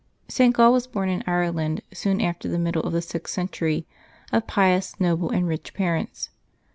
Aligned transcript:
[t. 0.27 0.49
Gall 0.49 0.73
was 0.73 0.87
born 0.87 1.09
in 1.09 1.23
Ireland 1.27 1.81
soon 1.93 2.21
after 2.21 2.49
the 2.49 2.57
middle 2.57 2.81
of_ 2.81 2.89
the 2.91 3.03
sixth 3.03 3.35
century, 3.35 3.85
of 4.31 4.47
pious, 4.47 4.99
noble, 4.99 5.29
and 5.29 5.47
rich 5.47 5.75
parents. 5.75 6.31